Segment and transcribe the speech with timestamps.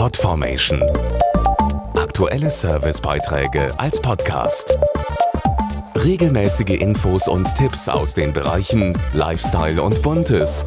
[0.00, 0.82] Podformation.
[1.94, 4.78] Aktuelle Servicebeiträge als Podcast.
[5.94, 10.64] Regelmäßige Infos und Tipps aus den Bereichen Lifestyle und Buntes.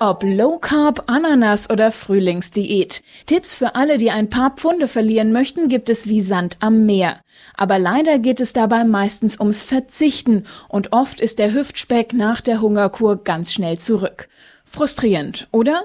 [0.00, 3.04] Ob Low Carb, Ananas oder Frühlingsdiät.
[3.26, 7.20] Tipps für alle, die ein paar Pfunde verlieren möchten, gibt es wie Sand am Meer.
[7.54, 12.62] Aber leider geht es dabei meistens ums Verzichten und oft ist der Hüftspeck nach der
[12.62, 14.28] Hungerkur ganz schnell zurück.
[14.64, 15.84] Frustrierend, oder?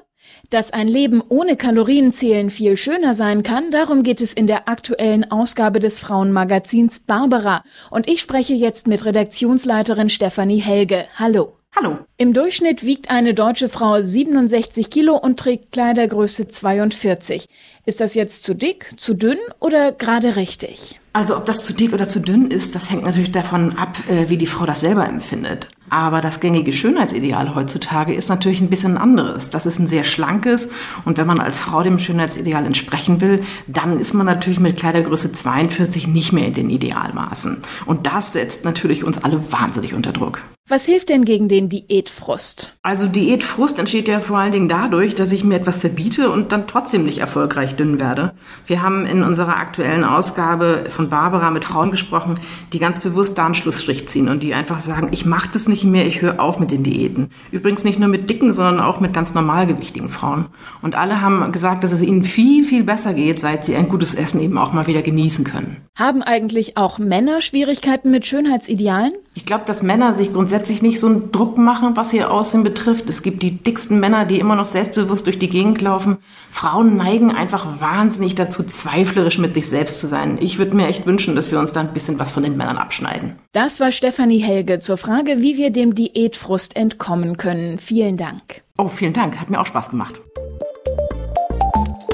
[0.50, 5.29] Dass ein Leben ohne Kalorienzählen viel schöner sein kann, darum geht es in der aktuellen
[5.32, 7.64] Ausgabe des Frauenmagazins Barbara.
[7.89, 11.06] Und ich spreche jetzt mit Redaktionsleiterin Stefanie Helge.
[11.18, 11.57] Hallo.
[11.75, 11.98] Hallo.
[12.15, 17.48] Im Durchschnitt wiegt eine deutsche Frau 67 Kilo und trägt Kleidergröße 42.
[17.86, 21.01] Ist das jetzt zu dick, zu dünn oder gerade richtig?
[21.12, 24.29] Also ob das zu dick oder zu dünn ist, das hängt natürlich davon ab, äh,
[24.29, 25.68] wie die Frau das selber empfindet.
[25.89, 29.50] Aber das gängige Schönheitsideal heutzutage ist natürlich ein bisschen anderes.
[29.50, 30.70] Das ist ein sehr schlankes
[31.06, 35.32] und wenn man als Frau dem Schönheitsideal entsprechen will, dann ist man natürlich mit Kleidergröße
[35.32, 37.62] 42 nicht mehr in den Idealmaßen.
[37.86, 40.42] Und das setzt natürlich uns alle wahnsinnig unter Druck.
[40.68, 42.76] Was hilft denn gegen den Diätfrust?
[42.81, 46.66] Also Diätfrust entsteht ja vor allen Dingen dadurch, dass ich mir etwas verbiete und dann
[46.66, 48.34] trotzdem nicht erfolgreich dünn werde.
[48.66, 52.40] Wir haben in unserer aktuellen Ausgabe von Barbara mit Frauen gesprochen,
[52.74, 55.92] die ganz bewusst da einen Schlussstrich ziehen und die einfach sagen, ich mache das nicht
[55.92, 57.30] mehr, ich höre auf mit den Diäten.
[57.52, 60.45] Übrigens nicht nur mit dicken, sondern auch mit ganz normalgewichtigen Frauen.
[60.81, 64.16] Und alle haben gesagt, dass es ihnen viel, viel besser geht, seit sie ein gutes
[64.16, 65.78] Essen eben auch mal wieder genießen können.
[65.98, 69.14] Haben eigentlich auch Männer Schwierigkeiten mit Schönheitsidealen?
[69.34, 73.08] Ich glaube, dass Männer sich grundsätzlich nicht so einen Druck machen, was ihr Aussehen betrifft.
[73.08, 76.18] Es gibt die dicksten Männer, die immer noch selbstbewusst durch die Gegend laufen.
[76.52, 80.38] Frauen neigen einfach wahnsinnig dazu, zweiflerisch mit sich selbst zu sein.
[80.42, 82.78] Ich würde mir echt wünschen, dass wir uns da ein bisschen was von den Männern
[82.78, 83.38] abschneiden.
[83.54, 87.80] Das war Stefanie Helge zur Frage, wie wir dem Diätfrust entkommen können.
[87.80, 88.64] Vielen Dank.
[88.78, 89.40] Oh, vielen Dank.
[89.40, 90.20] Hat mir auch Spaß gemacht.